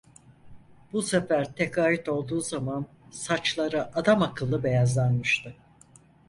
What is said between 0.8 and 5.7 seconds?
Bu sefer tekaüt olduğu zaman saçları adamakıllı beyazlanmıştı.